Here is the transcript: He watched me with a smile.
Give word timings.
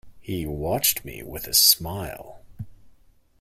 He 0.19 0.47
watched 0.47 1.05
me 1.05 1.21
with 1.21 1.45
a 1.45 1.53
smile. 1.53 2.41